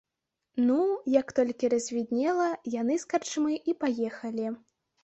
[0.69, 0.77] Ну,
[1.17, 2.49] як толькі развіднела,
[2.81, 4.53] яны з карчмы і паехалі.